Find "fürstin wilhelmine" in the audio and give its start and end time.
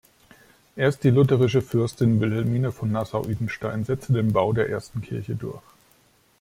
1.61-2.71